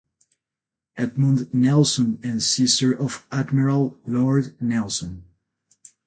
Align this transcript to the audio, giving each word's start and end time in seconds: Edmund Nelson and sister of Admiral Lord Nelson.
Edmund 0.97 1.53
Nelson 1.53 2.19
and 2.23 2.41
sister 2.41 2.91
of 2.91 3.27
Admiral 3.31 3.99
Lord 4.07 4.59
Nelson. 4.59 5.25